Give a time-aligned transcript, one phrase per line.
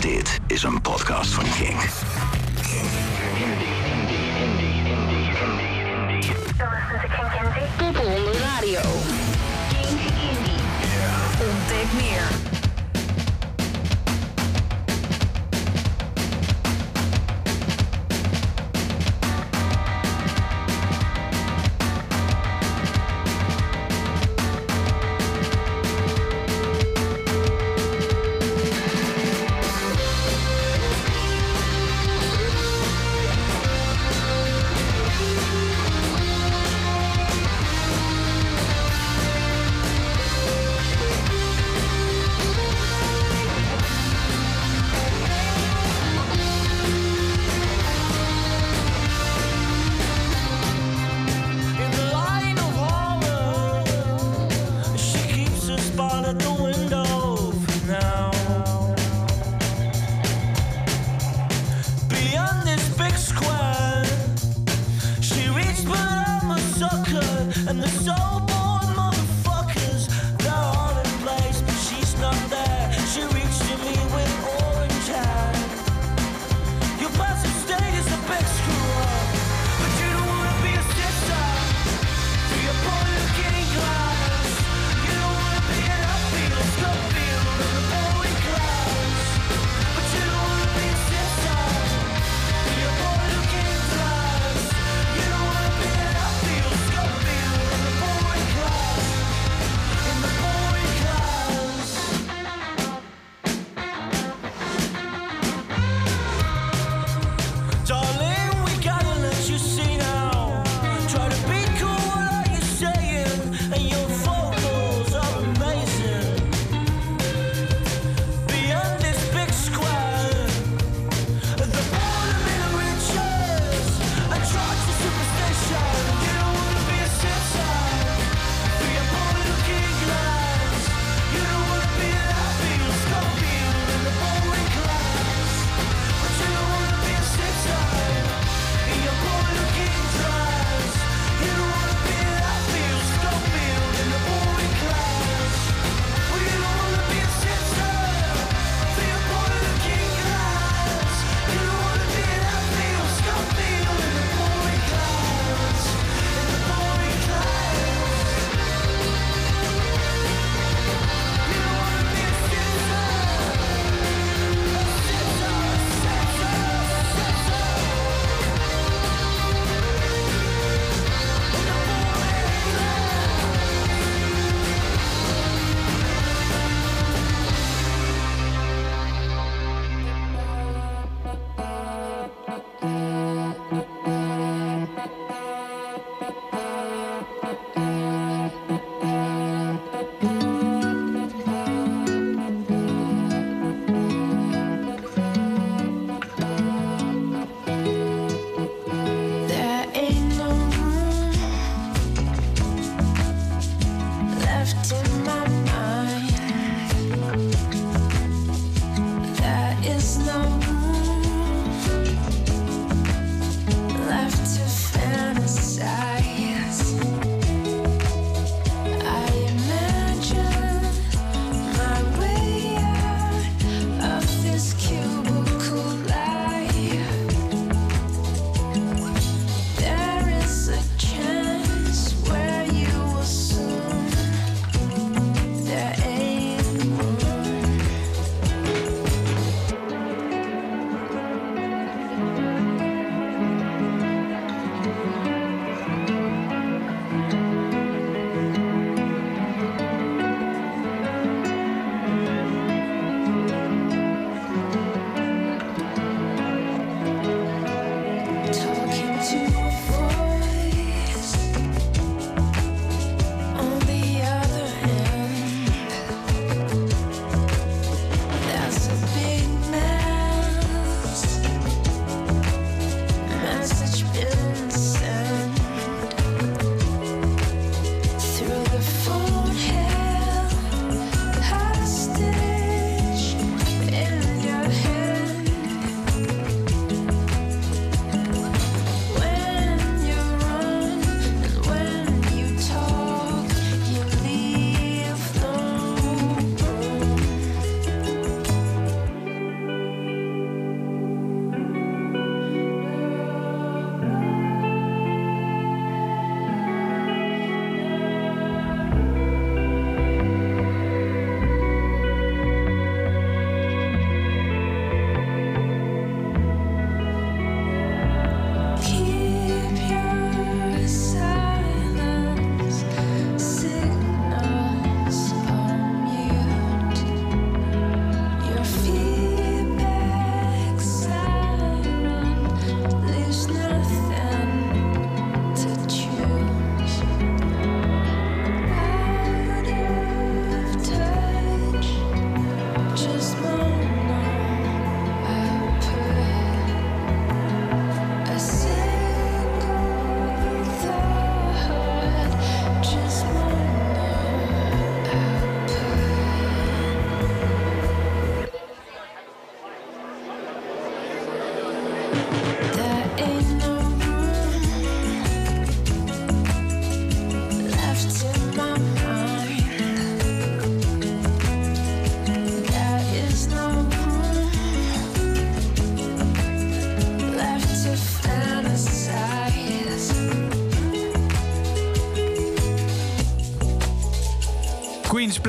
[0.00, 1.80] Dit is een podcast van King.
[7.76, 8.80] Poppen on the radio.
[9.68, 10.62] Kink Indie.
[11.40, 12.49] Ontdek meer.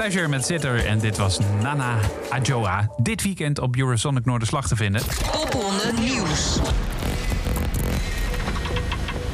[0.02, 0.86] Pleasure met Sitter.
[0.86, 1.96] En dit was Nana
[2.30, 2.90] Ajoa.
[2.98, 5.02] Dit weekend op Eurosonic Noorderslag te vinden.
[5.32, 6.60] Popronde Nieuws.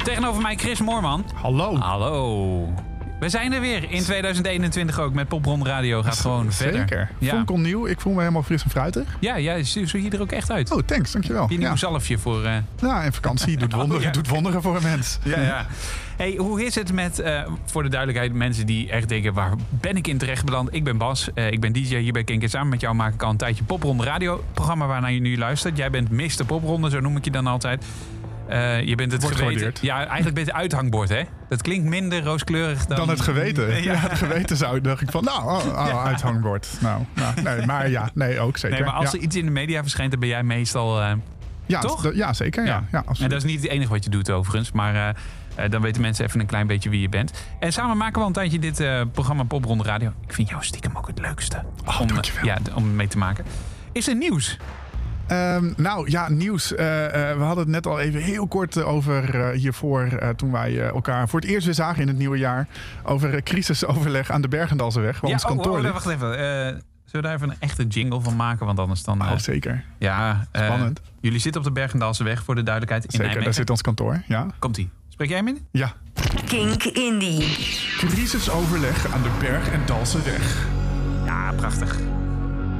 [0.04, 1.24] Tegenover mij Chris Moorman.
[1.34, 1.76] Hallo.
[1.76, 2.74] Hallo.
[3.20, 6.02] We zijn er weer in 2021 ook met Popronde Radio.
[6.02, 6.78] Gaat gewoon verder.
[6.80, 7.10] Zeker.
[7.18, 7.30] Ja.
[7.30, 7.86] Vond ik opnieuw.
[7.86, 9.16] Ik voel me helemaal fris en fruitig.
[9.20, 10.70] Ja, jij ziet er hier er ook echt uit.
[10.72, 11.12] Oh, thanks.
[11.12, 11.46] Dankjewel.
[11.50, 11.76] je nieuw Ja.
[11.76, 12.44] zalfje voor...
[12.44, 14.10] eh, ja, en vakantie doet wonderen, Oh, ja.
[14.10, 15.18] doet wonderen voor een mens.
[15.22, 15.66] Ja, ja.
[16.18, 19.34] Hey, hoe is het met, eh, voor de duidelijkheid, mensen die echt denken...
[19.34, 20.74] waar ben ik in terecht beland?
[20.74, 22.42] Ik ben Bas, eh, ik ben DJ hier bij Kink.
[22.42, 24.44] En samen met jou maak ik al een tijdje Popronde Radio.
[24.54, 25.76] Programma waarnaar je nu luistert.
[25.76, 26.44] Jij bent Mr.
[26.46, 27.84] Popronde, zo noem ik je dan altijd.
[28.48, 29.58] Eh, je bent het Wordt geweten.
[29.58, 29.84] gewaardeerd.
[29.84, 31.22] Ja, eigenlijk ben je het uithangbord, hè?
[31.48, 32.96] Dat klinkt minder rooskleurig dan...
[32.96, 33.68] Dan het geweten.
[33.82, 33.92] Ja.
[33.92, 36.68] Ja, het geweten zou dacht ik van, nou, oh, oh, uithangbord.
[36.80, 38.76] Nou, nou, nee, maar ja, nee, ook zeker.
[38.76, 39.18] Nee, maar als ja.
[39.18, 41.02] er iets in de media verschijnt, dan ben jij meestal...
[41.66, 42.14] ja, toch?
[42.14, 42.64] Ja, zeker.
[42.64, 42.98] Ja, ja.
[42.98, 43.20] absoluut.
[43.20, 45.16] en dat is niet het enige wat je doet overigens, maar
[45.70, 47.32] dan weten mensen even een klein beetje wie je bent.
[47.60, 50.12] En samen maken we al een tijdje dit eh, programma Popronde Radio.
[50.26, 52.44] Ik vind jou stiekem ook het leukste Oh, om, dankjewel.
[52.44, 53.44] ja, om mee te maken.
[53.92, 54.56] Is er nieuws?
[55.26, 56.74] Ehm, nou ja, nieuws.
[56.74, 60.02] Eh, eh, we hadden het net al even heel kort eh, over eh, hiervoor.
[60.02, 62.68] eh, toen wij eh, elkaar voor het eerst weer zagen in het nieuwe jaar.
[63.04, 65.20] Over eh, crisisoverleg aan de Bergendalseweg.
[65.20, 65.92] Waar ons oh, kantoor oh, ligt.
[65.92, 66.32] wacht even.
[66.38, 68.66] Eh, zullen we daar even een echte jingle van maken?
[68.66, 69.20] Want anders dan...
[69.22, 69.84] eh, Oh, zeker.
[69.98, 71.00] ja, eh, Spannend.
[71.20, 74.22] jullie zitten op de Bergendaalse weg voor de duidelijkheid in Zeker, daar zit ons kantoor.
[74.26, 74.46] Ja.
[74.58, 74.90] Komt-ie.
[75.18, 75.66] Spreek jij hem in?
[75.70, 75.92] ja.
[76.44, 77.38] Kink Indie.
[77.96, 80.66] Crisisoverleg aan de Berg- en Dalseweg.
[81.24, 81.98] Ja, prachtig.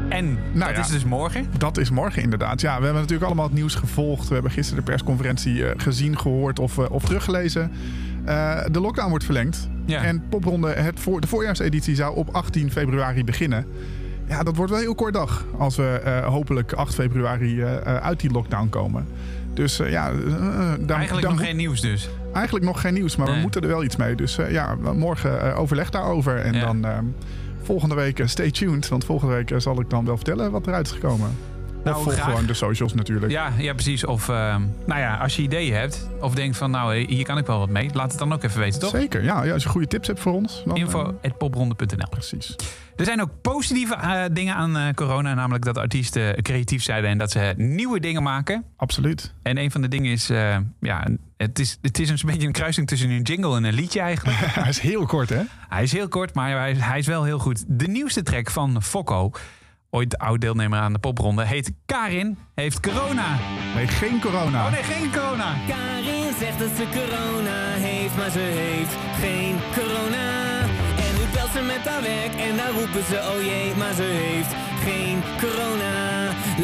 [0.08, 0.78] En dat ja.
[0.78, 1.46] is dus morgen?
[1.56, 2.60] Dat is morgen inderdaad.
[2.60, 4.28] Ja, we hebben natuurlijk allemaal het nieuws gevolgd.
[4.28, 7.72] We hebben gisteren de persconferentie eh, gezien, gehoord of, eh, of teruggelezen.
[8.24, 9.68] Eh, de lockdown wordt verlengd.
[9.86, 10.02] Ja.
[10.02, 13.66] En Popronde, het voor, de voorjaarseditie zou op 18 februari beginnen.
[14.28, 15.44] Ja, dat wordt wel een heel kort dag.
[15.56, 19.06] Als we eh, hopelijk 8 februari uit die lockdown komen.
[19.58, 20.12] Dus eh, ja,
[20.80, 22.08] daar, Eigenlijk nog geen nieuws dus.
[22.32, 23.34] Eigenlijk nog geen nieuws, maar Nee.
[23.36, 24.14] we moeten er wel iets mee.
[24.14, 26.36] Dus eh, ja, morgen eh, overleg daarover.
[26.36, 26.60] En Ja.
[26.60, 26.98] dan eh,
[27.62, 28.88] volgende week eh, stay tuned.
[28.88, 31.30] Want volgende week zal ik dan wel vertellen wat eruit is gekomen.
[31.90, 32.30] Nou, of volg graag.
[32.30, 33.32] gewoon de socials natuurlijk.
[33.32, 34.04] Ja, ja precies.
[34.04, 37.46] Of ehm, nou ja, als je ideeën hebt of denkt van nou, hier kan ik
[37.46, 37.90] wel wat mee.
[37.92, 38.90] Laat het dan ook even weten, toch?
[38.90, 39.52] Zeker, ja, ja.
[39.52, 40.62] Als je goede tips hebt voor ons.
[40.64, 42.56] Dan, eh, Info.popronde.nl precies.
[42.98, 45.34] Er zijn ook positieve eh, dingen aan eh, corona.
[45.34, 48.64] Namelijk dat artiesten creatief zijn en dat ze nieuwe dingen maken.
[48.76, 49.32] Absoluut.
[49.42, 52.52] En een van de dingen is, eh, ja, het is, het is een beetje een
[52.52, 54.36] kruising tussen een jingle en een liedje eigenlijk.
[54.64, 55.42] Hij is heel kort, hè?
[55.68, 57.64] hij is heel kort, maar hij is, hij is wel heel goed.
[57.66, 59.32] De nieuwste track van Fokko,
[59.90, 63.38] ooit oud deelnemer aan de popronde, heet Karin, heeft corona.
[63.74, 64.64] Nee, geen corona.
[64.66, 65.48] Oh nee, geen corona.
[65.68, 70.26] Karin zegt dat ze corona heeft, maar ze heeft geen corona.
[71.04, 74.08] En nu belt ze met haar werk en daar roepen ze oh jee, maar ze
[74.24, 74.52] heeft
[74.86, 75.94] geen corona.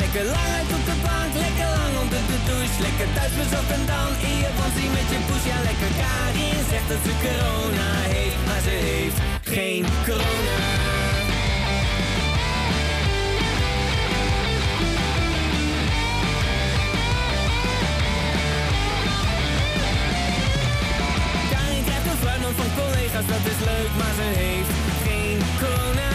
[0.03, 2.77] Lekker lang uit op de bank, lekker lang onder de douche.
[2.87, 5.45] Lekker thuis bezorgd en dan in je onesie met je poes.
[5.51, 9.19] Ja, lekker Karin zegt dat ze corona heeft, maar ze heeft
[9.55, 11.04] geen corona.
[23.33, 24.73] Dat is leuk, maar ze heeft
[25.07, 26.13] geen corona.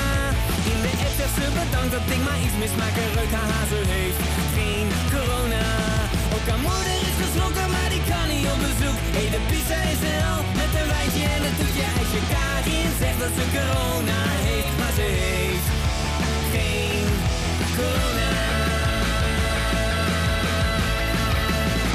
[0.72, 3.80] In de app zegt ze bedankt dat ik maar iets mismaak en reuk, haha, ze
[3.96, 4.20] heeft
[4.58, 5.66] geen corona.
[6.36, 9.00] Ook haar moeder is geschrokken, maar die kan niet op bezoek.
[9.16, 12.22] Hey, de pizza is er al, met een wijntje en een toetje ijsje.
[12.34, 15.68] Karin zegt dat ze corona heeft, maar ze heeft
[16.54, 17.08] geen
[17.78, 18.32] corona.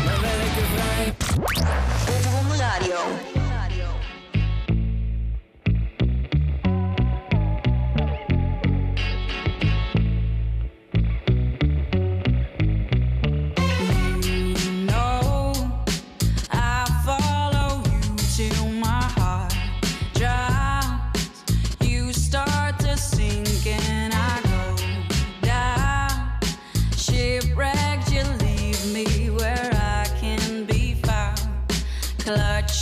[0.04, 1.06] Maar wel lekker vrij.
[2.64, 3.33] Radio.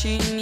[0.05, 0.42] watching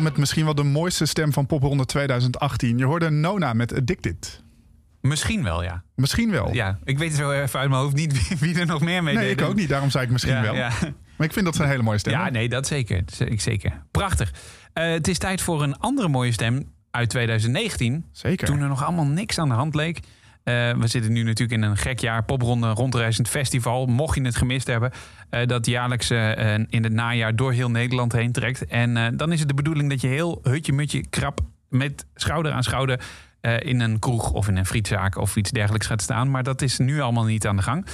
[0.00, 2.78] Met misschien wel de mooiste stem van Popronde 2018.
[2.78, 4.42] Je hoorde Nona met Addicted.
[5.00, 5.82] Misschien wel, ja.
[5.94, 6.54] Misschien wel.
[6.54, 9.14] Ja, ik weet zo even uit mijn hoofd niet wie, wie er nog meer mee
[9.14, 9.40] nee, deed.
[9.40, 9.68] ik ook niet.
[9.68, 10.54] Daarom zei ik misschien Ja, wel.
[10.54, 10.70] ja.
[11.16, 13.04] Maar ik vind dat ze een hele mooie stem Ja, nee, dat zeker.
[13.18, 13.82] Ik zeker.
[13.90, 14.32] Prachtig.
[14.72, 18.04] Eh, het is tijd voor een andere mooie stem uit 2019.
[18.12, 18.46] Zeker.
[18.46, 20.00] Toen er nog allemaal niks aan de hand leek.
[20.42, 22.24] Eh, we zitten nu natuurlijk in een gek jaar.
[22.24, 23.86] Popronde rondreizend festival.
[23.86, 24.90] Mocht je het gemist hebben.
[25.30, 28.66] eh, dat jaarlijks eh, in het najaar door heel Nederland heen trekt.
[28.66, 33.00] En dan is het de bedoeling dat je heel hutje-mutje krap met schouder aan schouder...
[33.58, 36.30] in een kroeg of in een frietzaak of iets dergelijks gaat staan.
[36.30, 37.86] Maar dat is nu allemaal niet aan de gang.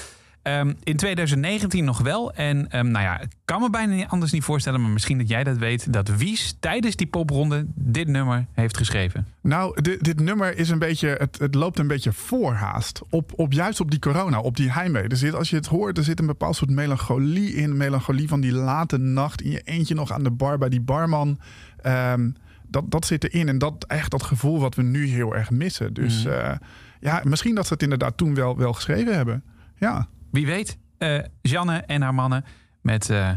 [0.47, 2.33] Ehm, in 2019 nog wel.
[2.33, 5.45] En ehm, nou ja, ik kan me bijna anders niet voorstellen, maar misschien dat jij
[5.45, 9.27] dat weet, dat Wies tijdens die popronde dit nummer heeft geschreven.
[9.41, 13.03] Nou, dit, dit nummer is een beetje, het, het loopt een beetje voorhaast.
[13.11, 15.09] Op, op, juist op die corona, op die heimwee.
[15.09, 17.77] Er zit, als je het hoort, er zit een bepaald soort melancholie in.
[17.77, 21.39] Melancholie van die late nacht in je eentje nog aan de bar bij die barman.
[21.83, 22.31] Ehm,
[22.69, 23.49] dat, dat zit erin.
[23.49, 25.95] En dat echt dat gevoel wat we nu heel erg missen.
[25.95, 26.53] Dus eh,
[27.01, 29.43] ja, misschien dat ze het inderdaad toen wel, wel geschreven hebben.
[29.79, 30.09] Ja.
[30.31, 32.45] Wie weet, eh Janne en haar mannen
[32.81, 33.31] met eh,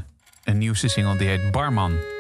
[0.43, 1.91] een nieuwste single die heet Barman.
[1.91, 2.18] Barman,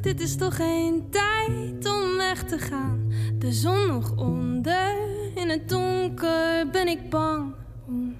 [0.00, 3.12] Dit is toch geen tijd om weg te gaan.
[3.38, 4.96] De zon nog onder,
[5.34, 7.54] in het donker ben ik bang
[7.86, 8.16] om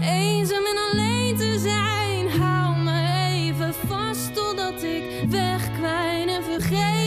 [0.00, 2.40] eenzaam en alleen te zijn.
[2.40, 6.99] Hou me even vast totdat ik wegkwijn en vergeet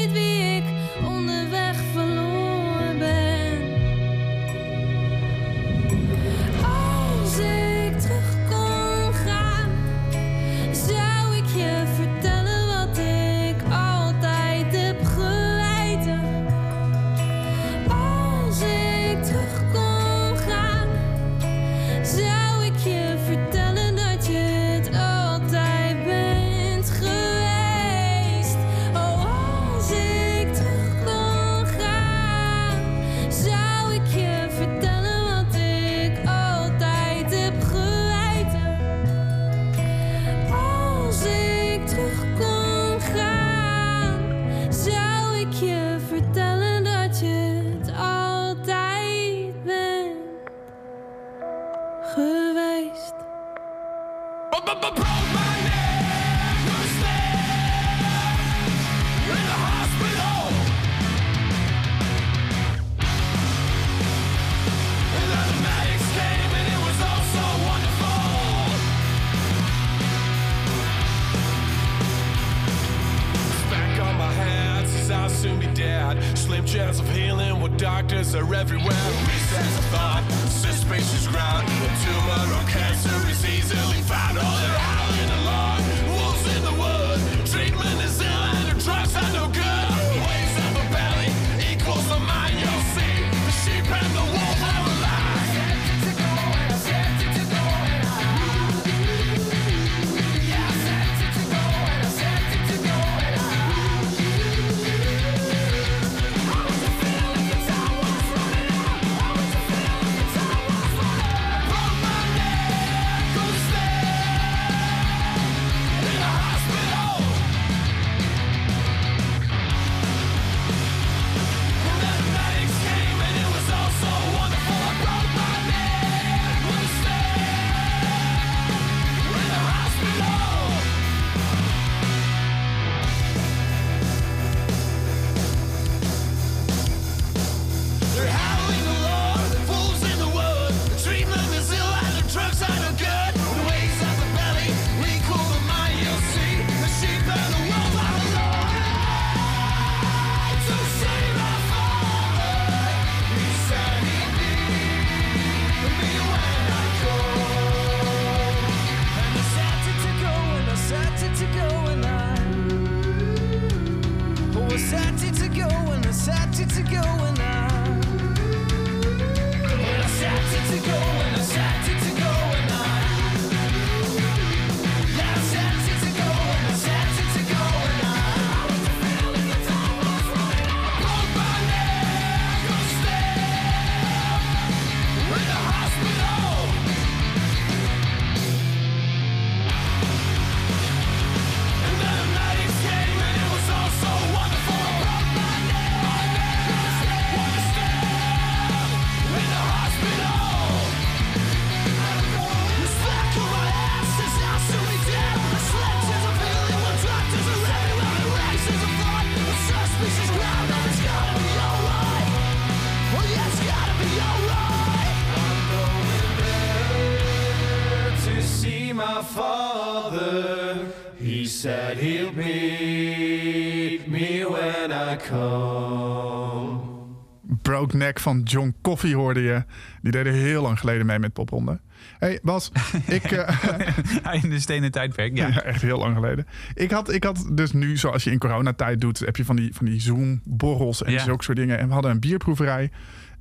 [228.04, 229.64] Neck van John Coffee hoorde je.
[230.02, 231.80] Die deden heel lang geleden mee met popronde.
[232.20, 232.72] hey Bas,
[233.08, 233.24] ik...
[233.24, 235.48] eh, In de stenen tijdperk, ja.
[235.48, 236.48] Ja, echt heel lang geleden.
[236.74, 239.74] Ik had, ik had dus nu, zoals je in coronatijd doet, heb je van die,
[239.76, 241.20] van die Zoom-borrels en Ja.
[241.24, 241.78] zulke soort dingen.
[241.80, 242.92] En we hadden een bierproeverij.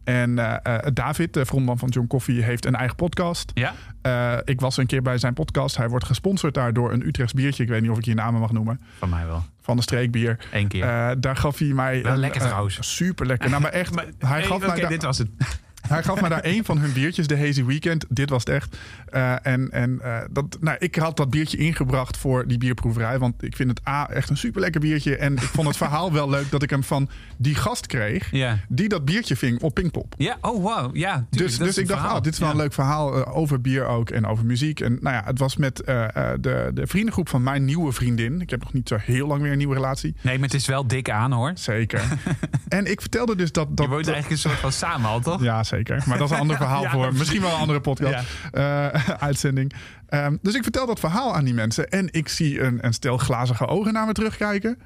[0.05, 3.51] En eh, eh, David, de frontman van John Coffee, heeft een eigen podcast.
[3.55, 3.75] Ja?
[4.03, 5.77] Eh, ik was een keer bij zijn podcast.
[5.77, 7.63] Hij wordt gesponsord daar door een Utrechts biertje.
[7.63, 8.81] Ik weet niet of ik je namen mag noemen.
[8.99, 9.45] Van mij wel.
[9.61, 10.39] Van de streekbier.
[10.53, 11.15] Eén keer.
[11.21, 12.03] Daar gaf hij mij...
[12.03, 12.95] Wel een, lekker trouwens.
[12.95, 13.51] super lekker.
[13.51, 13.95] Nou, maar echt.
[14.19, 15.29] hij, gaf Oké, mij dit was het.
[15.89, 18.05] hij gaf mij daar één van hun biertjes, de Hazy Weekend.
[18.09, 18.77] Dit was het echt.
[19.09, 23.19] Eh, en en eh, dat, nou, ik had dat biertje ingebracht voor die bierproeverij.
[23.19, 25.17] Want ik vind het A, echt een super lekker biertje.
[25.17, 28.31] En ik vond het verhaal wel leuk dat ik hem van die gast kreeg.
[28.31, 28.59] Ja.
[28.69, 30.15] Die dat biertje ving op Pinkpop.
[30.19, 30.97] Ja, oh wow.
[30.97, 32.55] Ja, tuurlijk, Dus, dus ik dacht, oh, dit is wel Ja.
[32.55, 34.81] een leuk verhaal eh, over bier ook en over muziek.
[34.81, 38.41] En nou ja, het was met de, de vriendengroep van mijn nieuwe vriendin.
[38.41, 40.15] Ik heb nog niet zo heel lang weer een nieuwe relatie.
[40.21, 41.53] Nee, maar het is wel dik aan hoor.
[41.55, 42.03] Zeker.
[42.69, 43.77] en ik vertelde dus dat...
[43.77, 45.43] dat Je woont eigenlijk een soort van samen al, toch?
[45.43, 46.03] Ja, zeker.
[46.07, 48.87] Maar dat is een ander verhaal Ja, voor misschien wel een andere podcast, eh,
[49.29, 49.73] uitzending.
[50.09, 53.17] Ehm, dus ik vertel dat verhaal aan die mensen en ik zie een, een stel
[53.17, 54.79] glazige ogen naar me terugkijken.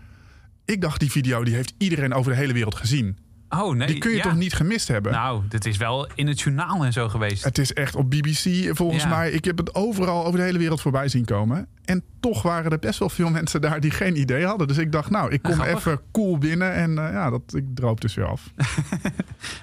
[0.65, 3.19] Ik dacht, die video die heeft iedereen over de hele wereld gezien.
[3.49, 3.87] Oh nee.
[3.87, 4.23] Die kun je ja.
[4.23, 5.13] toch niet gemist hebben?
[5.13, 7.45] Nou, dit is wel in het journaal en zo geweest.
[7.45, 9.09] Het is echt op BBC volgens Ja.
[9.09, 9.31] mij.
[9.31, 11.67] Ik heb het overal over de hele wereld voorbij zien komen.
[11.85, 14.69] En toch waren er best wel veel mensen daar die geen idee hadden.
[14.69, 15.77] Dus ik dacht, nou, ik kom Grappig.
[15.77, 16.73] even cool binnen.
[16.73, 18.51] En eh, ja, dat, ik droop dus weer af.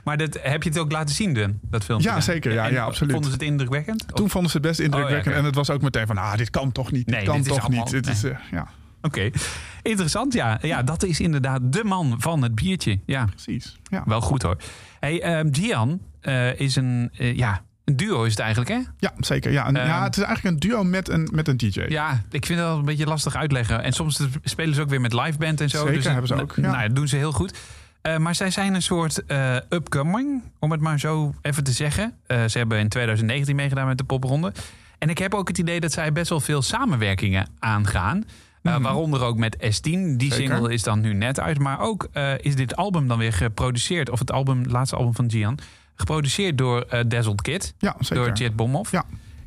[0.04, 2.10] Maar dat, heb je het ook laten zien, dan, dat filmpje?
[2.10, 2.54] Ja, zeker.
[2.54, 3.12] Ja, En ja, absoluut.
[3.12, 4.06] Vonden ze het indrukwekkend?
[4.14, 5.20] Toen vonden ze het best indrukwekkend.
[5.28, 5.40] Oh, ja, oké.
[5.40, 7.06] En het was ook meteen van, ah, dit kan toch niet.
[7.06, 7.92] Dit Nee, kan dit is toch allemaal- niet.
[7.92, 8.68] Dit is, eh, ja,
[9.06, 9.30] Oké.
[9.82, 10.58] Interessant, ja.
[10.62, 13.00] Ja, dat is inderdaad de man van het biertje.
[13.06, 13.78] Ja, precies.
[13.84, 14.04] Ja.
[14.06, 14.58] wel goed hoor.
[15.00, 18.80] hey, ehm, Gian eh, is een, eh, ja, een duo is het eigenlijk, hè?
[18.98, 19.52] Ja, zeker.
[19.52, 21.86] Ja, een- Ehm, ja, het is eigenlijk een duo met een, met een DJ.
[21.88, 23.84] Ja, ik vind dat een beetje lastig uitleggen.
[23.84, 25.78] En soms spelen ze ook weer met liveband en zo.
[25.78, 26.74] Zeker, dus hebben ze ook, Nou, ja.
[26.76, 27.58] nou, dat doen ze heel goed.
[28.02, 32.14] Eh, maar zij zijn een soort eh, upcoming, om het maar zo even te zeggen.
[32.28, 34.54] Ze hebben in 2019 meegedaan met de popronde.
[34.98, 38.24] En ik heb ook het idee dat zij best wel veel samenwerkingen aangaan.
[38.64, 39.82] Uh, waaronder ook met S10.
[39.82, 40.36] Die Zeker.
[40.36, 41.60] single is dan nu net uit.
[41.60, 44.10] Maar ook uh, is dit album dan weer geproduceerd.
[44.10, 45.58] Of het album, het laatste album van Gian.
[45.96, 47.74] Geproduceerd door uh, Dazzled Kid.
[47.78, 48.26] Ja, zeker.
[48.26, 48.92] Door Jet Bomhoff.
[48.92, 49.06] Ja.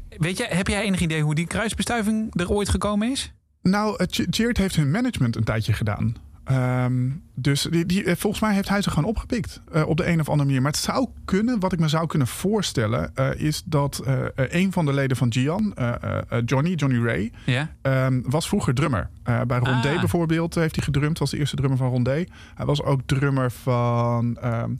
[0.08, 3.32] Weet je, heb jij enig idee hoe die kruisbestuiving er ooit gekomen is?
[3.62, 6.16] Nou, Cheered heeft hun management een tijdje gedaan.
[6.50, 10.20] Um, dus die, die, volgens mij heeft hij ze gewoon opgepikt uh, op de een
[10.20, 10.62] of andere manier.
[10.62, 14.72] Maar het zou kunnen, wat ik me zou kunnen voorstellen, uh, is dat uh, een
[14.72, 15.74] van de leden van Gian,
[16.44, 18.06] Johnny, Johnny Ray, yeah.
[18.06, 19.08] um, was vroeger drummer.
[19.22, 19.98] bij Rondé Ah.
[19.98, 22.24] bijvoorbeeld heeft hij gedrumd, was de eerste drummer van Rondé.
[22.54, 24.38] Hij was ook drummer van.
[24.44, 24.78] Um,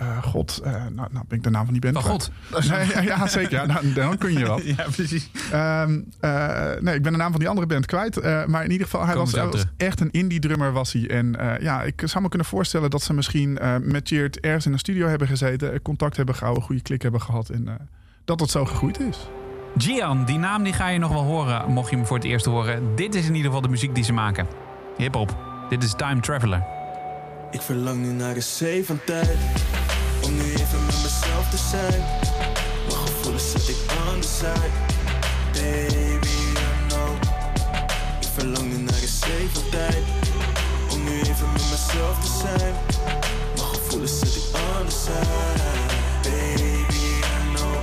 [0.00, 1.94] uh, God, uh, nou, nou ben ik de naam van die band.
[1.94, 2.30] Van God.
[2.68, 3.52] Nee, ja, ja, zeker.
[3.52, 4.64] Ja, nou, dan kun je wat.
[4.76, 5.30] ja, precies.
[5.54, 8.16] Um, uh, nee, ik ben de naam van die andere band kwijt.
[8.16, 11.08] Uh, maar in ieder geval, hij was, was, echt een indie drummer was hij.
[11.08, 14.72] En uh, ja, ik zou me kunnen voorstellen dat ze misschien met Cheert ergens in
[14.72, 17.88] een studio hebben gezeten, contact hebben gehouden, goede klik hebben gehad en
[18.24, 19.28] dat het zo gegroeid is.
[19.76, 22.44] Gian, die naam die ga je nog wel horen, mocht je hem voor het eerst
[22.44, 22.96] horen.
[22.96, 24.46] Dit is in ieder geval de muziek die ze maken.
[24.96, 25.36] Hip-hop.
[25.68, 26.64] Dit is Time Traveler.
[27.50, 29.38] Ik verlang nu naar een zee van tijd.
[30.30, 32.00] Om nu even met mezelf te zijn.
[32.86, 34.52] Mijn gevoelens zet ik aan de.
[35.52, 37.12] Baby, I know.
[38.20, 40.02] Ik verlang nu naar een van tijd.
[40.90, 42.74] Om nu even met mezelf te zijn.
[43.56, 45.20] Mijn gevoelens zet ik aan de.
[46.22, 47.76] Baby, I know.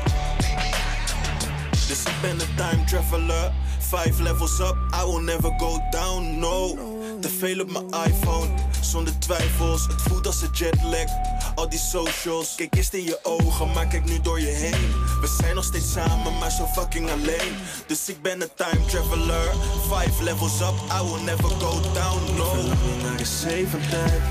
[1.88, 3.52] Dus ik ben een time traveler.
[3.80, 6.78] Five levels up, I will never go down, no.
[7.22, 8.48] Te veel op mijn iPhone,
[8.82, 9.88] zonder twijfels.
[9.88, 11.10] Het voelt als een jetlag,
[11.58, 12.56] al die socials.
[12.56, 14.92] Kijk eerst in je ogen, maar kijk nu door je heen.
[15.22, 17.54] We zijn nog steeds samen, maar zo fucking alleen.
[17.88, 19.50] Dus ik ben een time traveler.
[19.92, 22.52] Five levels up, I will never go down, no.
[22.60, 24.22] Ik naar de zee van tijd.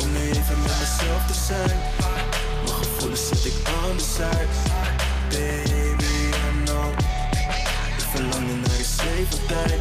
[0.00, 1.78] Om nu even met mezelf te zijn.
[2.64, 3.64] Mijn gevoelens zet ik
[3.96, 4.52] de side.
[5.28, 6.04] Baby,
[6.48, 6.90] I know.
[7.96, 9.80] Ik verlang naar de zee van tijd.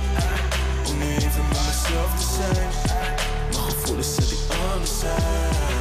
[0.87, 2.69] Om nu even met mezelf te zijn.
[3.51, 5.78] Mijn gevoelens zet ik aan de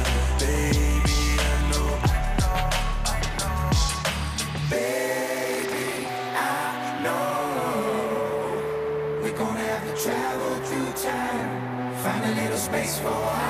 [13.09, 13.48] for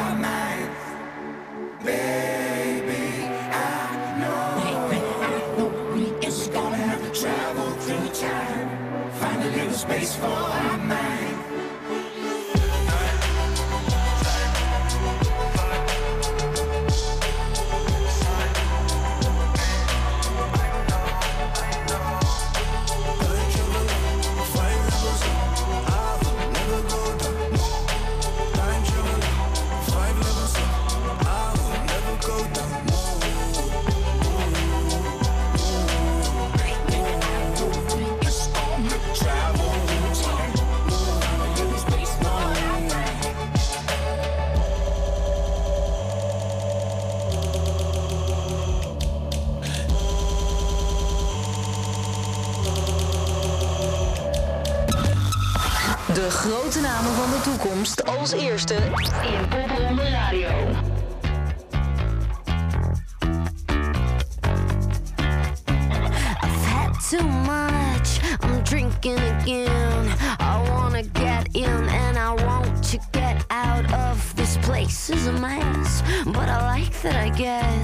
[58.72, 58.82] in
[59.50, 59.98] Popronde
[60.30, 60.50] Radio.
[66.42, 68.20] I've had too much.
[68.44, 70.16] I'm drinking again.
[70.40, 75.10] I wanna get in and I want to get out of this place.
[75.10, 77.79] Is a mess, but I like that, I guess.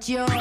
[0.00, 0.39] want you.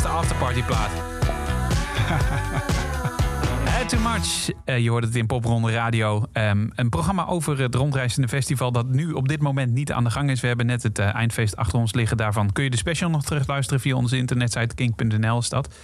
[0.00, 0.90] De beste afterparty plaat.
[3.64, 4.50] Eh, Too Much.
[4.64, 6.24] Eh, je hoort het in Popronde Radio.
[6.32, 10.10] Ehm, een programma over het rondreizende festival dat nu op dit moment niet aan de
[10.10, 10.40] gang is.
[10.40, 12.16] We hebben net het eh, eindfeest achter ons liggen.
[12.16, 15.74] Daarvan kun je de special nog terugluisteren via onze internetsite kink.nl is dat.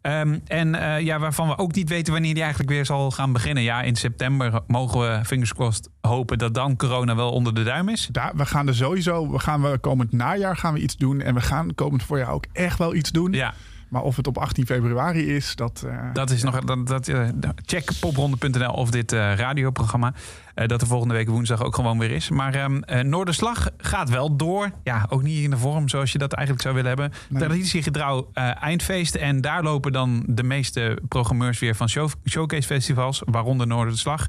[0.00, 3.32] Ehm, en eh, ja, waarvan we ook niet weten wanneer die eigenlijk weer zal gaan
[3.32, 3.62] beginnen.
[3.62, 7.88] Ja, in september mogen we, fingers crossed, hopen dat dan corona wel onder de duim
[7.88, 8.08] is.
[8.12, 11.20] Daar, we gaan er sowieso, we gaan we komend najaar gaan we iets doen.
[11.20, 13.32] En we gaan komend voorjaar ook echt wel iets doen.
[13.32, 13.54] Ja.
[13.88, 15.84] Maar of het op 18 februari is, dat...
[15.86, 16.60] eh, Dat is nog.
[16.60, 17.28] Dat, dat, eh,
[17.66, 20.12] check popronde.nl of dit eh, radioprogramma.
[20.54, 22.28] dat er volgende week woensdag ook gewoon weer is.
[22.30, 24.70] Maar ehm eh, Noorderslag gaat wel door.
[24.84, 27.12] Ja, ook niet in de vorm zoals je dat eigenlijk zou willen hebben.
[27.28, 27.42] Nee.
[27.42, 29.14] Traditiegetrouw eindfeest.
[29.14, 33.22] En daar lopen dan de meeste programmeurs weer van show, showcase festivals.
[33.24, 34.26] Waaronder Noorderslag.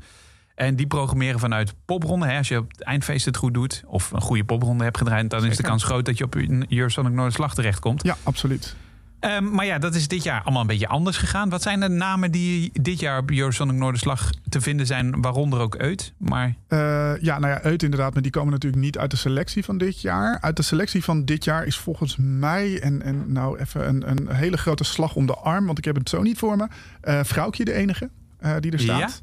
[0.56, 2.26] En die programmeren vanuit popronde.
[2.26, 2.38] Hè.
[2.38, 3.84] Als je op het eindfeest het goed doet.
[3.86, 5.30] Of een goede popronde hebt gedraaid.
[5.30, 6.36] Dan is de kans groot dat je op
[6.70, 8.04] Eurosonic Noorderslag terechtkomt.
[8.04, 8.76] Ja, absoluut.
[9.20, 11.50] Ehm, maar ja, dat is dit jaar allemaal een beetje anders gegaan.
[11.50, 15.78] Wat zijn de namen die dit jaar op Eurosonic Noorderslag te vinden zijn, waaronder ook
[15.78, 16.14] Uit?
[16.18, 18.14] Maar Eh, ja, nou ja, uit inderdaad.
[18.14, 20.38] Maar die komen natuurlijk niet uit de selectie van dit jaar.
[20.42, 22.80] Uit de selectie van dit jaar is volgens mij...
[22.82, 25.66] en, en nou even een, een hele grote slag om de arm...
[25.66, 26.68] want ik heb het zo niet voor me.
[27.02, 29.22] eh Vrouwtje de enige eh, die er staat.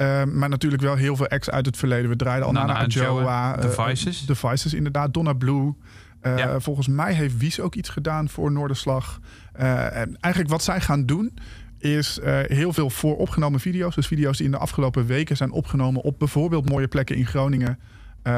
[0.00, 2.10] Eh, maar natuurlijk wel heel veel acts uit het verleden.
[2.10, 3.06] We draaiden al Nana Nana Adjoa.
[3.06, 4.24] Adjoa, The eh, Vices.
[4.24, 5.14] The Vices, inderdaad.
[5.14, 5.74] Donna Blue.
[6.20, 6.60] Eh, Ja.
[6.60, 9.20] Volgens mij heeft Wies ook iets gedaan voor Noorderslag.
[9.52, 11.38] Eh, en eigenlijk wat zij gaan doen
[11.78, 13.94] is eh, heel veel vooropgenomen video's.
[13.94, 17.78] Dus video's die in de afgelopen weken zijn opgenomen op bijvoorbeeld mooie plekken in Groningen.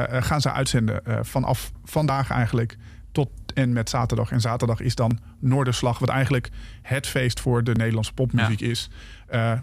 [0.09, 2.77] gaan ze uitzenden vanaf vandaag eigenlijk
[3.11, 4.31] tot en met zaterdag.
[4.31, 6.49] En zaterdag is dan Noorderslag, wat eigenlijk
[6.81, 8.89] het feest voor de Nederlandse popmuziek is.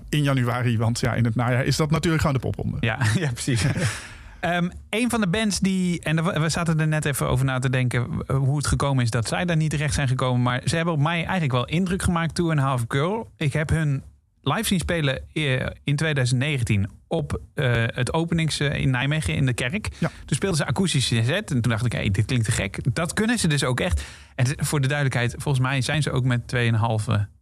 [0.09, 2.77] in januari, want ja, in het najaar is dat natuurlijk gewoon de popronde.
[2.81, 3.65] ja, ja precies.
[4.41, 7.71] Ehm, een van de bands die, en we zaten er net even over na te
[7.71, 10.43] denken eh, hoe het gekomen is dat zij daar niet terecht zijn gekomen.
[10.43, 13.31] Maar ze hebben op mij eigenlijk wel indruk gemaakt, Two and a Half Girl.
[13.37, 14.03] Ik heb hun
[14.43, 19.89] live zien spelen eh, in 2019 op eh, het openings in Nijmegen in de kerk.
[19.99, 20.09] Ja.
[20.09, 21.51] Toen speelden ze akoestische set.
[21.51, 22.95] En toen dacht ik, hey, dit klinkt te gek.
[22.95, 24.05] Dat kunnen ze dus ook echt.
[24.35, 27.40] En voor de duidelijkheid, volgens mij zijn ze ook met 2,5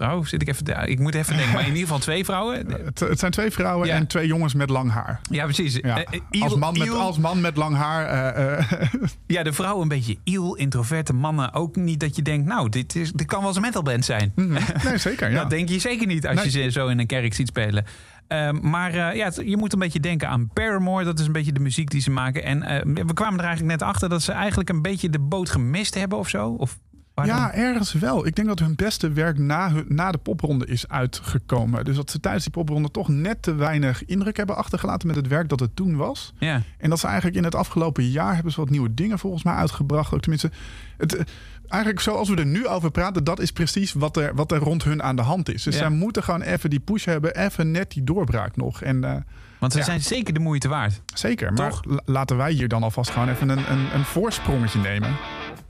[0.00, 0.24] vrouw.
[0.24, 1.52] Zit ik even te- ik moet even denken.
[1.52, 2.56] Maar in ieder geval twee vrouwen.
[2.84, 3.94] Het, het zijn twee vrouwen Ja.
[3.94, 5.20] en twee jongens met lang haar.
[5.30, 5.74] Ja, precies.
[5.74, 5.96] Ja.
[6.04, 8.06] Eh, eh, Iel- als, man met, Iel- als man met lang haar.
[8.34, 8.70] eh,
[9.26, 11.54] Ja, de vrouw een beetje iel, introverte mannen.
[11.54, 14.32] Ook niet dat je denkt, nou, dit, is, dit kan wel eens een metalband zijn.
[14.34, 14.58] nee,
[14.98, 15.30] zeker.
[15.30, 15.40] Ja.
[15.40, 17.84] Dat denk je zeker niet als je ze zo in een kerk ziet spelen.
[18.28, 21.04] Ehm, maar ja, je moet een beetje denken aan Paramore.
[21.04, 22.44] Dat is een beetje de muziek die ze maken.
[22.44, 22.60] En
[23.06, 26.18] we kwamen er eigenlijk net achter dat ze eigenlijk een beetje de boot gemist hebben
[26.18, 26.48] of zo.
[26.48, 26.78] Of,
[27.26, 27.36] waarom?
[27.36, 28.26] Ja, ergens wel.
[28.26, 31.84] Ik denk dat hun beste werk na, hun- na de popronde is uitgekomen.
[31.84, 35.26] Dus dat ze tijdens die popronde toch net te weinig indruk hebben achtergelaten met het
[35.28, 36.32] werk dat het toen was.
[36.38, 36.62] ja.
[36.78, 39.54] En dat ze eigenlijk in het afgelopen jaar hebben ze wat nieuwe dingen volgens mij
[39.54, 40.14] uitgebracht.
[40.14, 40.50] Ook tenminste,
[40.96, 41.24] het, eh,
[41.68, 44.84] eigenlijk zoals we er nu over praten, dat is precies wat er, wat er rond
[44.84, 45.62] hun aan de hand is.
[45.62, 45.80] Dus Ja.
[45.80, 48.82] zij moeten gewoon even die push hebben, even net die doorbraak nog.
[48.82, 49.14] En eh,
[49.58, 49.84] Want ze Ja.
[49.84, 51.00] zijn zeker de moeite waard.
[51.14, 51.84] zeker, maar Toch?
[51.84, 55.10] la- laten wij hier dan alvast gewoon even een, een, een voorsprongetje nemen.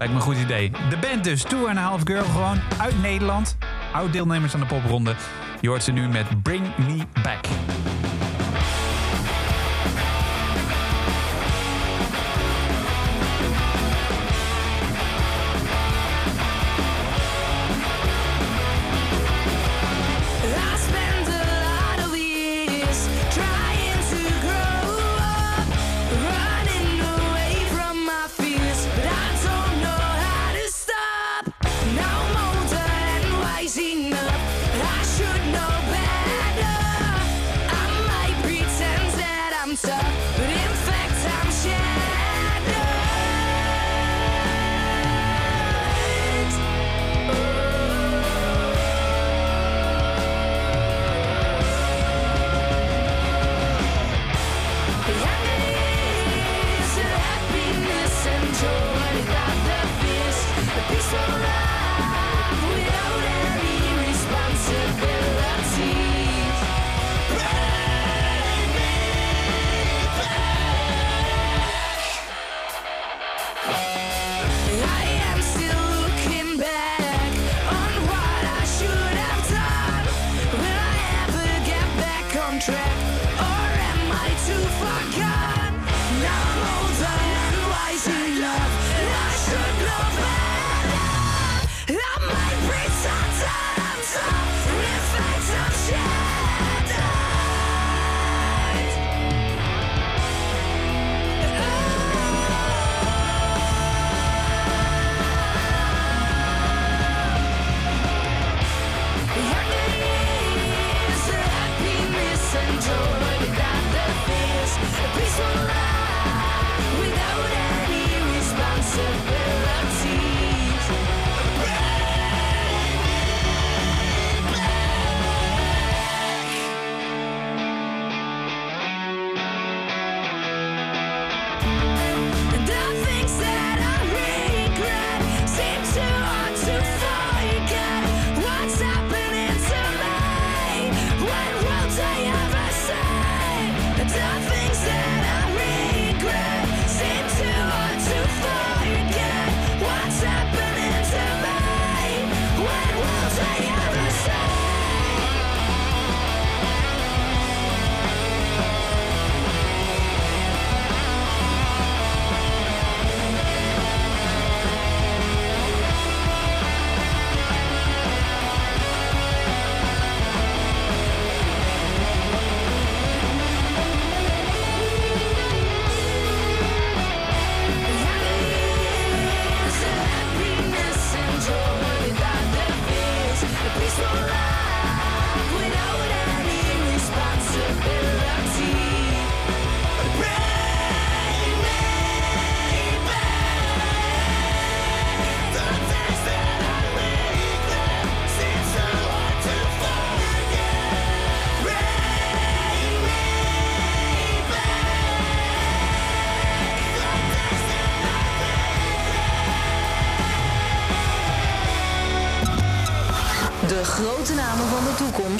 [0.01, 0.71] Lijkt me een goed idee.
[0.71, 3.57] De band dus, Two and a Half Girl, gewoon uit Nederland.
[3.93, 5.15] Oud deelnemers aan de popronde.
[5.61, 7.45] Je hoort ze nu met Bring Me Back.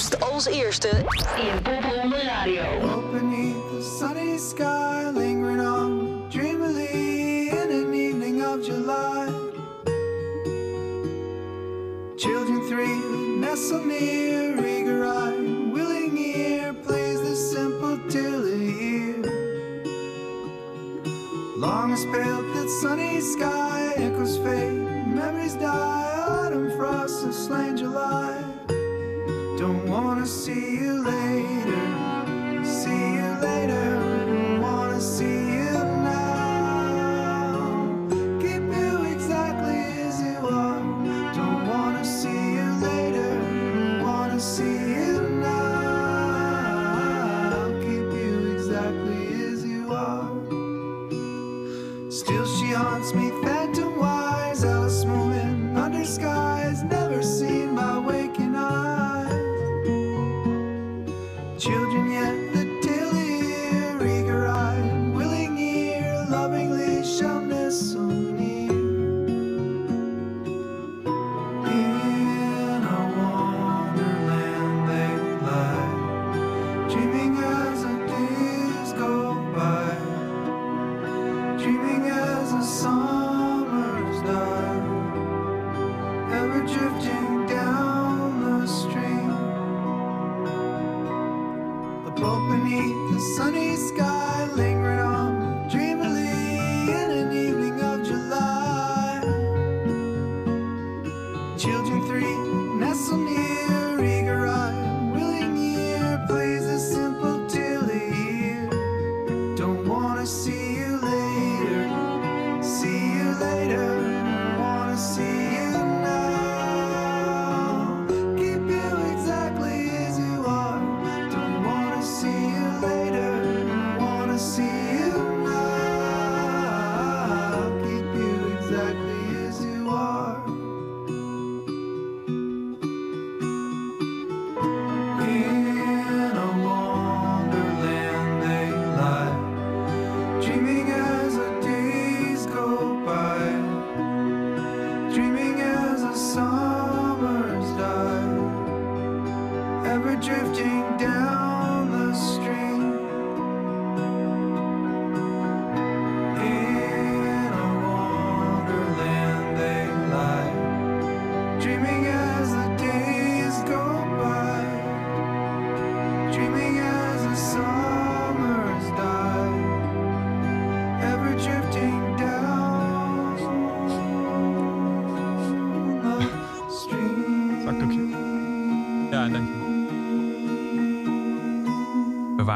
[0.09, 0.89] Als eerste.
[1.37, 1.60] in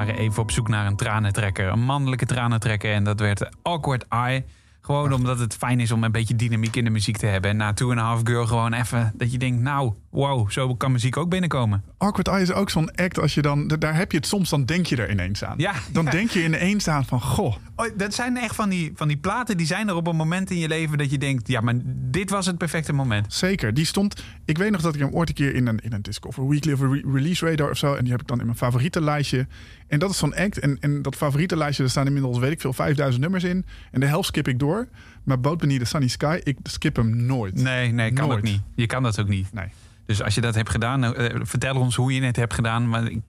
[0.05, 1.69] waren even op zoek naar een tranentrekker.
[1.69, 2.93] Een mannelijke tranentrekker.
[2.93, 4.45] En dat werd Awkward Eye.
[4.81, 7.51] Gewoon omdat het fijn is om een beetje dynamiek in de muziek te hebben.
[7.51, 9.63] En na Two and a Half Girl gewoon even dat je denkt...
[9.63, 11.85] nou, wow, zo kan muziek ook binnenkomen.
[11.99, 13.69] Awkward Eye is ook zo'n act als je dan...
[13.69, 15.55] Daar heb je het soms, dan denk je er ineens aan.
[15.57, 16.11] Ja, Dan ja.
[16.11, 19.57] denk je ineens aan van, goh, Oh, dat zijn echt van die, van die platen
[19.57, 20.99] die zijn er op een moment in je leven...
[20.99, 21.75] dat je denkt, ja, maar
[22.15, 23.33] dit was het perfecte moment.
[23.35, 23.75] Zeker.
[23.75, 24.23] Die stond.
[24.45, 26.73] Ik weet nog dat ik hem ooit een keer in een, in een Discover Weekly
[26.73, 27.95] of een re- Release Radar of zo.
[27.95, 29.47] En die heb ik dan in mijn favorietenlijstje.
[29.89, 30.59] En dat is zo'n act.
[30.59, 33.67] En, en dat favorietenlijstje, daar staan inmiddels, weet ik veel, 5000 nummers in.
[33.91, 34.89] En de helft skip ik door.
[35.25, 37.55] Maar Boat Beneath the Sunny Sky, ik skip hem nooit.
[37.63, 38.39] Nee, nee, kan Nooit.
[38.39, 38.61] ook niet.
[38.75, 39.53] Je kan dat ook niet.
[39.53, 39.67] Nee.
[40.07, 42.89] Dus als je dat hebt gedaan, eh, vertel ons hoe je het hebt gedaan.
[42.89, 43.21] Maar ik-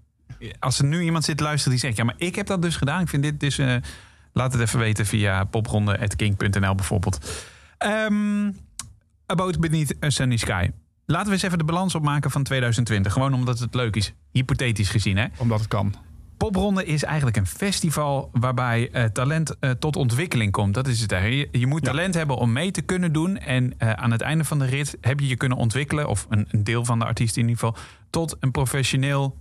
[0.60, 1.98] als er nu iemand zit te luisteren die zegt...
[1.98, 3.02] ja, maar ik heb dat dus gedaan.
[3.02, 3.58] Ik vind dit dus...
[3.58, 3.76] eh,
[4.34, 7.46] laat het even weten via popronde.king.nl bijvoorbeeld.
[7.78, 8.52] Ehm
[9.26, 10.70] About Beneath a Sunny Sky.
[11.06, 13.14] Laten we eens even de balans opmaken van 2020.
[13.14, 14.14] Gewoon omdat het leuk is.
[14.32, 15.26] Hypothetisch gezien, hè?
[15.38, 15.94] Omdat het kan.
[16.38, 20.74] Popronde is eigenlijk een festival waarbij eh, talent eh, tot ontwikkeling komt.
[20.74, 21.50] Dat is het eigenlijk.
[21.52, 21.92] Je, je moet Ja.
[21.92, 23.38] talent hebben om mee te kunnen doen.
[23.38, 26.48] En eh, aan het einde van de rit heb je je kunnen ontwikkelen, of een,
[26.52, 27.76] een deel van de artiest in ieder geval,
[28.10, 29.38] tot een professioneel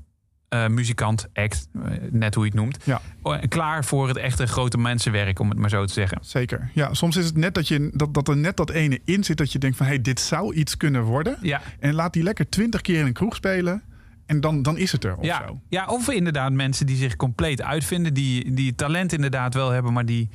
[0.55, 1.81] eh, muzikant, act, eh,
[2.11, 2.79] net hoe je het noemt.
[2.85, 3.01] Ja.
[3.49, 6.19] Klaar voor het echte grote mensenwerk, om het maar zo te zeggen.
[6.21, 6.71] Zeker.
[6.73, 9.37] Ja, soms is het net dat, je, dat, dat er net dat ene in zit
[9.37, 9.87] dat je denkt van...
[9.87, 11.37] hé, hey, dit zou iets kunnen worden.
[11.41, 11.61] Ja.
[11.79, 13.83] En laat die lekker twintig keer in een kroeg spelen.
[14.27, 15.61] En dan, dan is het er of Ja, zo.
[15.69, 20.07] ja, of inderdaad mensen die zich compleet uitvinden, die, die talent inderdaad wel hebben, maar
[20.07, 20.29] die,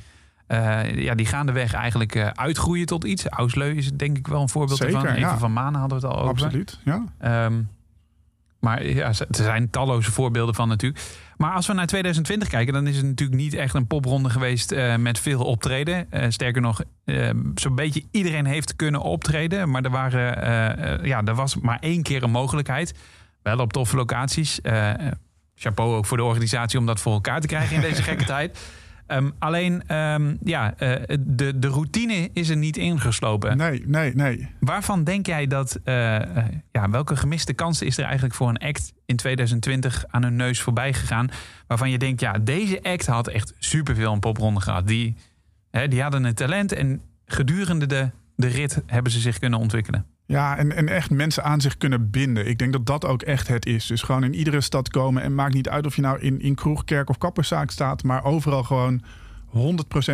[0.46, 3.26] eh ja, die gaandeweg eigenlijk uitgroeien tot iets.
[3.26, 5.10] Ausleu is denk ik wel een voorbeeld Zeker, ervan.
[5.10, 5.38] Even ja.
[5.38, 6.44] van Manen hadden we het al over.
[6.44, 7.04] Absoluut, ja.
[7.18, 7.62] Ehm,
[8.60, 11.02] maar ja, er zijn talloze voorbeelden van natuurlijk.
[11.36, 14.72] Maar als we naar 2020 kijken, dan is het natuurlijk niet echt een popronde geweest
[14.72, 16.10] eh, met veel optreden.
[16.10, 19.70] Eh, sterker nog, eh, zo'n beetje iedereen heeft kunnen optreden.
[19.70, 22.94] Maar er, waren, ja, er was maar één keer een mogelijkheid.
[23.42, 24.60] Wel op toffe locaties.
[25.54, 28.58] Chapeau ook voor de organisatie om dat voor elkaar te krijgen in deze gekke tijd.
[29.10, 33.56] Ehm, alleen, ehm, ja, eh, de, de routine is er niet ingeslopen.
[33.56, 34.48] Nee, nee, nee.
[34.60, 38.58] Waarvan denk jij dat, eh, eh, ja, welke gemiste kansen is er eigenlijk voor een
[38.58, 41.28] act in 2020 aan hun neus voorbij gegaan?
[41.66, 44.86] Waarvan je denkt, ja, deze act had echt superveel een popronde gehad.
[44.86, 45.16] Die,
[45.70, 50.06] hè, die hadden een talent en gedurende de, de rit hebben ze zich kunnen ontwikkelen.
[50.30, 52.46] Ja, en, en echt mensen aan zich kunnen binden.
[52.46, 53.86] Ik denk dat dat ook echt het is.
[53.86, 55.22] Dus gewoon in iedere stad komen.
[55.22, 58.02] En maakt niet uit of je nou in, in kroeg, kerk of kapperszaak staat.
[58.02, 59.02] Maar overal gewoon
[59.48, 59.52] 100%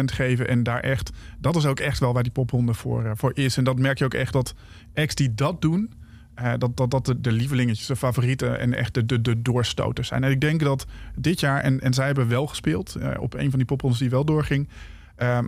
[0.04, 0.48] geven.
[0.48, 3.56] En daar echt, dat is ook echt wel waar die popronde voor, eh, voor is.
[3.56, 4.54] En dat merk je ook echt dat
[4.94, 5.92] acts die dat doen.
[6.34, 10.08] eh, dat, dat dat de, de lievelingetjes, de favorieten en echt de, de, de doorstoters
[10.08, 10.24] zijn.
[10.24, 10.86] En ik denk dat
[11.16, 14.10] dit jaar, en, en zij hebben wel gespeeld eh, op een van die poprondes die
[14.10, 14.68] wel doorging.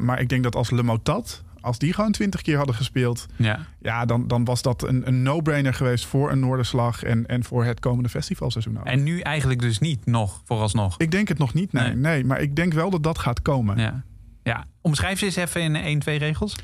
[0.01, 3.59] Maar ik denk dat als Le Motat, als die gewoon 20 keer hadden gespeeld, Ja.
[3.81, 7.65] ja, dan, dan was dat een, een no-brainer geweest voor een Noorderslag en, en voor
[7.65, 8.79] het komende festivalseizoen.
[8.79, 8.85] ook.
[8.87, 10.95] En nu eigenlijk dus niet nog, vooralsnog.
[10.99, 11.95] Ik denk het nog niet, nee, Nee.
[11.97, 12.25] nee.
[12.25, 13.79] Maar ik denk wel dat dat gaat komen.
[13.79, 14.03] Ja.
[14.43, 14.65] ja.
[14.81, 16.57] Omschrijf ze eens even in één, twee regels.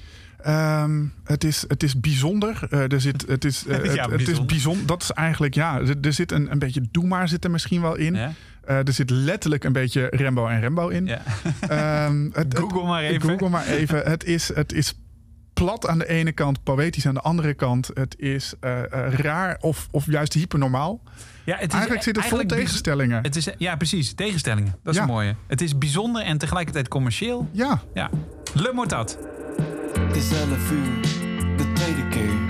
[0.42, 2.66] Ehm, het, is, het is bijzonder.
[2.70, 4.47] Eh, er zit, het is, eh, Ja, het, het is bijzonder.
[4.47, 4.86] bijzonder.
[4.86, 7.80] Dat is eigenlijk, ja, er, er zit een, een beetje doe maar zit er misschien
[7.80, 8.14] wel in.
[8.14, 8.32] Ja.
[8.66, 11.06] Eh, er zit letterlijk een beetje Rembo en Rembo in.
[11.06, 11.20] Ja.
[11.60, 13.28] Ehm, het- het- Google maar even.
[13.30, 13.98] Google maar even.
[14.10, 14.98] Het is, het is
[15.52, 17.90] plat aan de ene kant, poëtisch aan de andere kant.
[17.94, 21.00] Het is eh, eh, raar of, of juist hypernormaal.
[21.44, 23.22] Ja, het is Eigenlijk zit het vol eigenlijk tegenstellingen.
[23.22, 24.14] Het is, ja, precies.
[24.14, 24.74] Tegenstellingen.
[24.82, 25.06] Dat is Ja.
[25.06, 25.34] een mooie.
[25.46, 27.48] Het is bijzonder en tegelijkertijd commercieel.
[27.52, 28.10] Ja, Ja.
[28.54, 29.18] Le Mortat.
[29.98, 31.00] Het is 11 uur,
[31.56, 32.43] de tweede keer.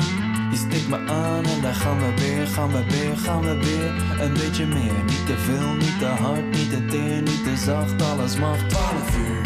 [0.54, 3.92] Je stikt me aan en daar gaan we weer, gaan we weer, gaan we weer.
[4.24, 8.02] Een beetje meer, niet te veel, niet te hard, niet te teer, niet te zacht,
[8.02, 8.58] alles mag.
[8.68, 9.42] 12 uur,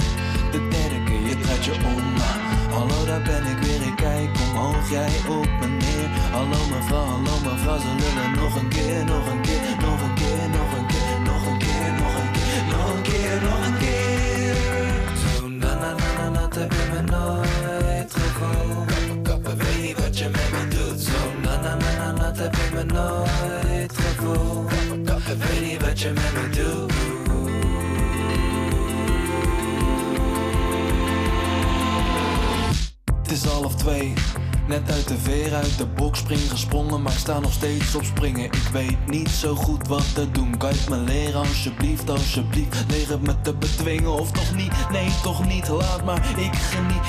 [0.52, 2.04] de derde keer, je draait je om.
[2.70, 6.09] Hallo, daar ben ik weer, ik kijk omhoog, jij op me neer.
[6.30, 10.48] Hallo mevrouw, hallo mevrouw, ze lullen nog een keer, nog een keer, nog een keer,
[10.56, 14.07] nog een keer, nog een keer, nog een keer, nog een keer, nog een keer.
[22.78, 24.70] Me nooit gevoeld.
[25.04, 26.92] Kappen, weet niet wat je met me doet.
[33.22, 34.12] Het is half twee,
[34.68, 38.04] net uit de veer, uit de box spring gesprongen, maar ik sta nog steeds op
[38.04, 38.44] springen.
[38.44, 42.84] Ik weet niet zo goed wat te doen, kan je me leren alsjeblieft, alsjeblieft.
[42.88, 47.06] Leer het me te bedwingen of toch niet, nee toch niet, laat maar, ik geniet.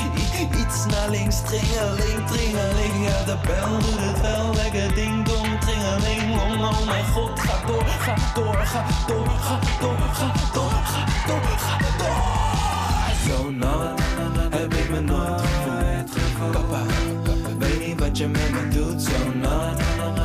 [0.60, 6.36] Iets naar links, tringeling, tringeling, ja de bel doet het wel, lekker ding dong, tringeling,
[6.36, 11.05] long, oh mijn god, ga door, ga door, ga door, ga door, ga door, ga
[11.28, 12.47] door, ga door.
[13.28, 13.99] Zo nat
[14.49, 15.49] heb ik me nooit
[18.20, 19.01] je met me doet.
[19.01, 19.80] Zo nat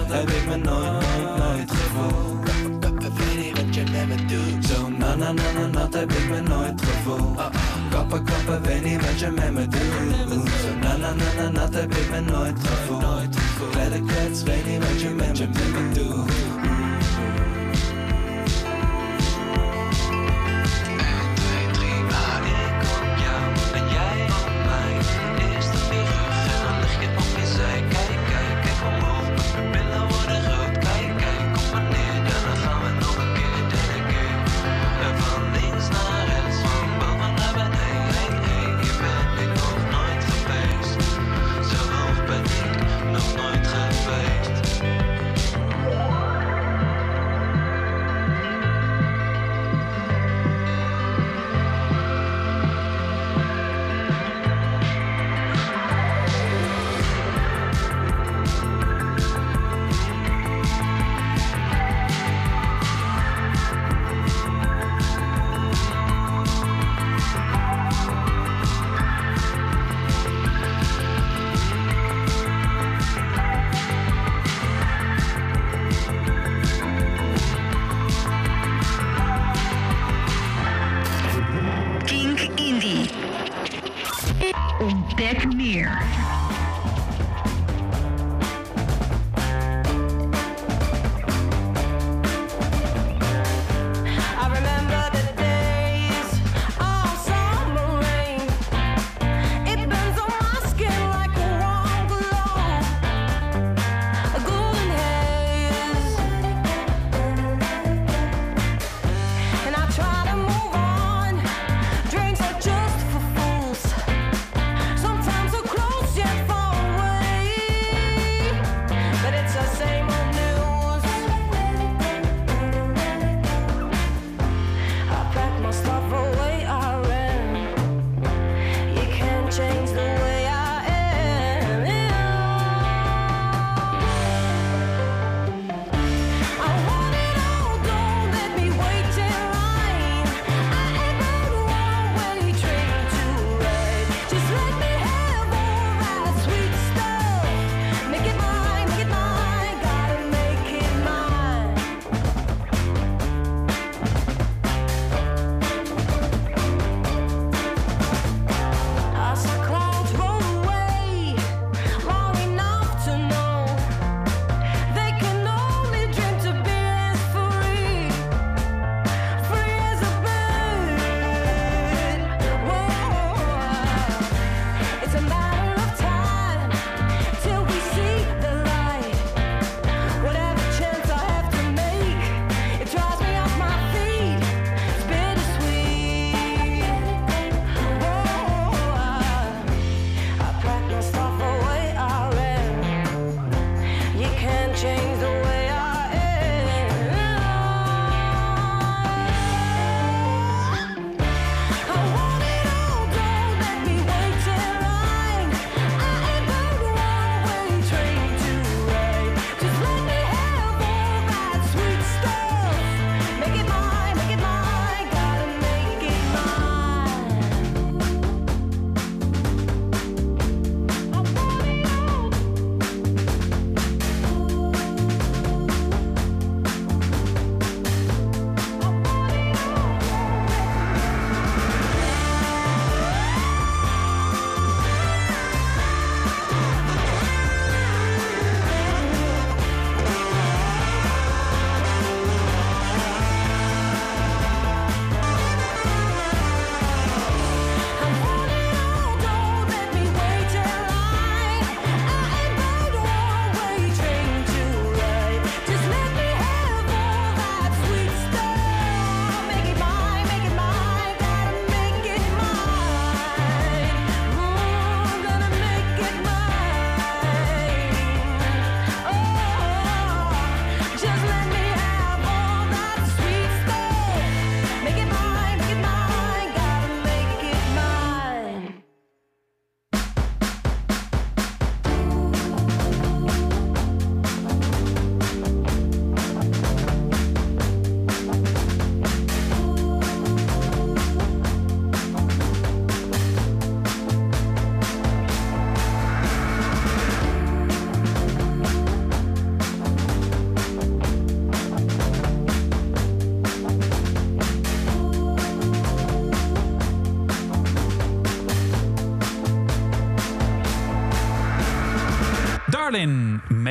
[0.08, 2.42] heb ik me nooit, nooit, nooit gevoeld.
[3.54, 4.66] Wat je met me doet.
[4.66, 7.40] Zo Na na na na nat heb ik me nooit gevoeld
[7.90, 11.94] Kappen kappen weet niet wat je met me doet Na na na na nat heb
[11.94, 13.36] ik me nooit gevoeld
[14.06, 16.53] klets weet niet wat je met me doet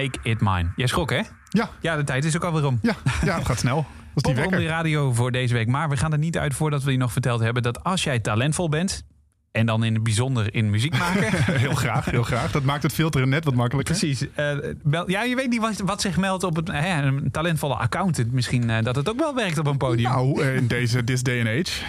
[0.04, 0.72] Make It Mine.
[0.76, 1.22] Jij schrok, hè?
[1.50, 1.70] Ja.
[1.80, 2.80] Ja, de tijd is ook alweer om.
[2.82, 3.86] Ja, ja het gaat snel.
[4.14, 4.66] Dat is die wekker.
[4.66, 5.68] Radio voor deze week.
[5.68, 7.64] Maar we gaan er niet uit voordat we je nog verteld hebben...
[7.64, 9.04] dat als jij talentvol bent...
[9.52, 11.44] en dan in het bijzonder in muziek maken...
[11.66, 12.52] heel graag, heel graag.
[12.52, 13.96] Dat maakt het filteren net wat makkelijker.
[13.96, 14.28] Precies.
[14.34, 17.76] Eh, bel- ja, je weet niet wat, wat zich meldt op het, hè, een talentvolle
[17.76, 18.32] accountant.
[18.32, 20.12] Misschien eh, dat het ook wel werkt op een podium.
[20.12, 21.84] Nou, eh, in deze this day and age.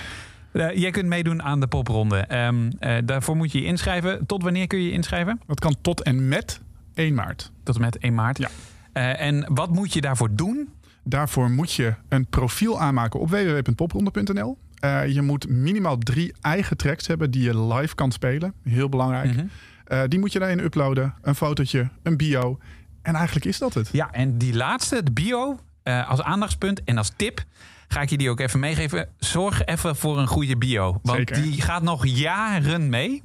[0.53, 2.17] Eh, jij kunt meedoen aan de popronde.
[2.17, 4.27] Ehm, eh, daarvoor moet je je inschrijven.
[4.27, 5.41] Tot wanneer kun je je inschrijven?
[5.47, 6.61] Dat kan tot en met
[6.95, 7.53] 1 maart.
[7.63, 8.39] Tot en met 1 maart.
[8.39, 8.49] Ja.
[8.93, 10.69] Eh, en wat moet je daarvoor doen?
[11.05, 14.59] Daarvoor moet je een profiel aanmaken op www.popronde.nl.
[14.79, 18.55] Eh, je moet minimaal drie eigen tracks hebben die je live kan spelen.
[18.63, 19.35] Heel belangrijk.
[19.35, 19.47] Mhm.
[19.85, 21.15] Eh, die moet je daarin uploaden.
[21.23, 22.59] Een fotootje, een bio.
[23.03, 23.89] En eigenlijk is dat het.
[23.93, 25.59] Ja, en die laatste, de bio,
[26.07, 27.45] als aandachtspunt en als tip...
[27.89, 29.09] ga ik je die ook even meegeven.
[29.19, 30.99] Zorg even voor een goede bio.
[31.03, 31.43] Want Zeker.
[31.43, 33.23] die gaat nog jaren mee.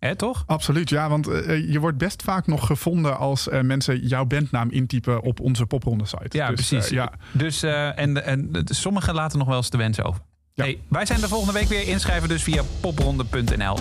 [0.00, 0.42] Hè, toch?
[0.46, 1.08] Absoluut, ja.
[1.08, 5.40] Want eh, je wordt best vaak nog gevonden als eh, mensen jouw bandnaam intypen op
[5.40, 6.36] onze popronde site.
[6.36, 6.86] Ja, Dus, precies.
[6.90, 7.12] eh, ja.
[7.32, 10.20] Dus, eh, en, en sommigen laten nog wel eens de wens over.
[10.54, 13.78] Hey, wij zijn de volgende week weer inschrijven dus via popronde.nl.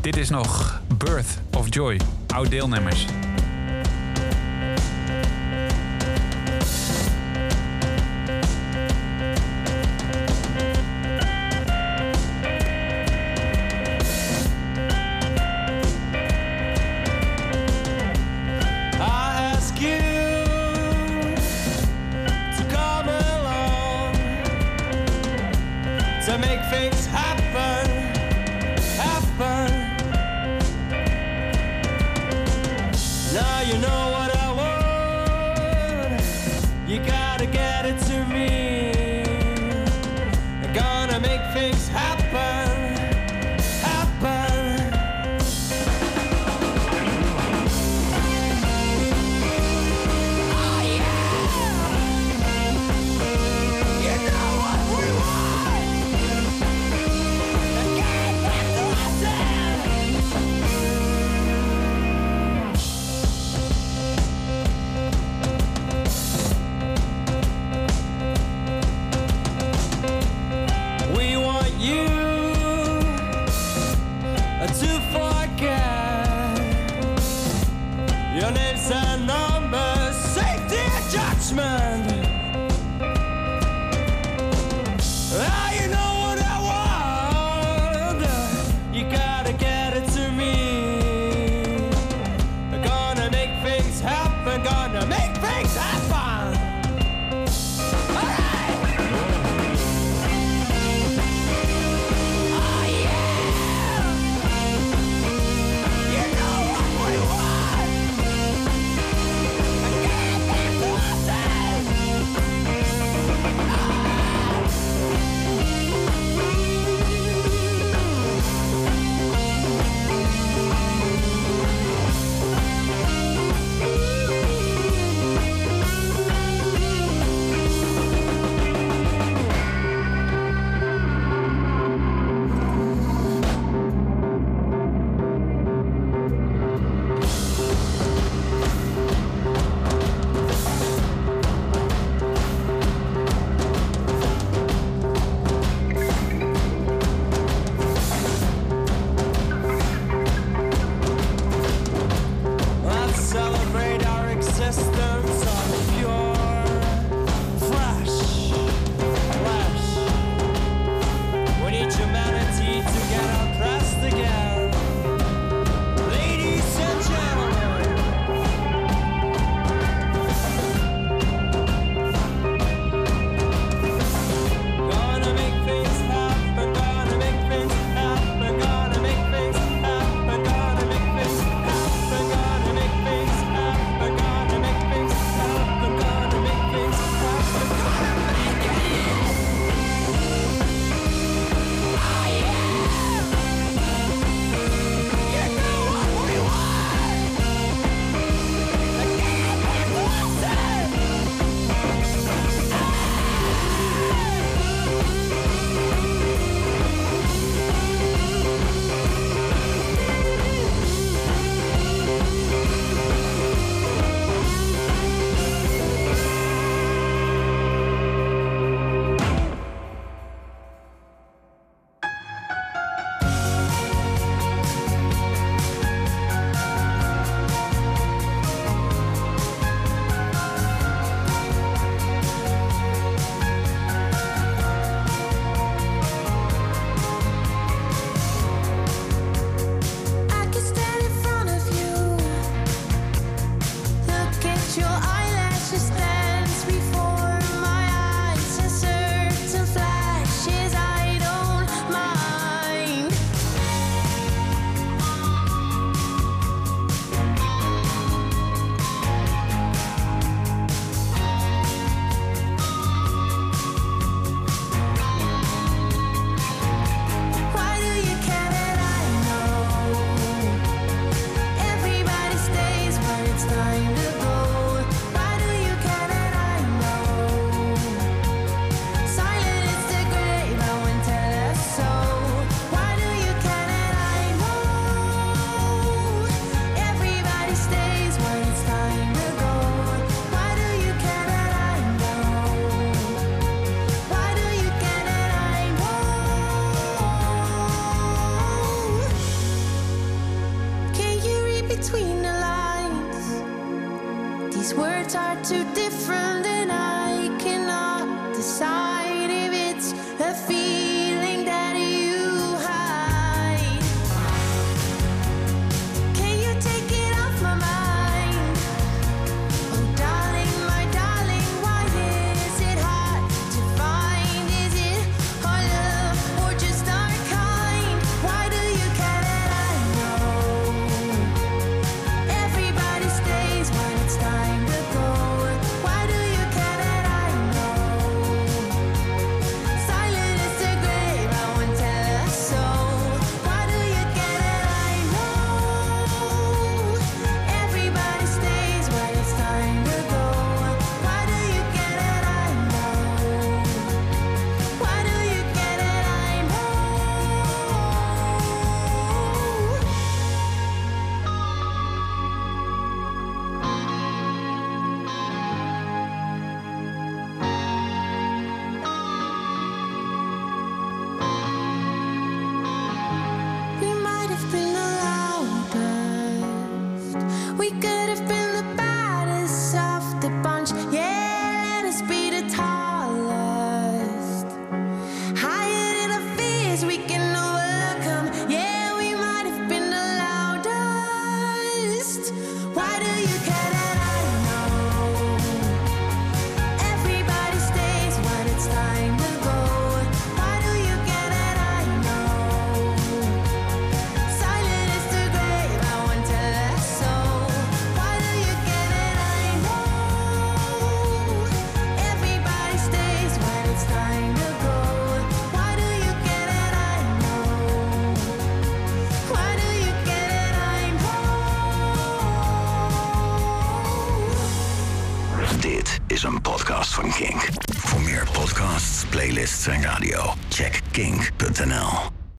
[0.00, 3.06] Dit is nog Birth of Joy, oud deelnemers.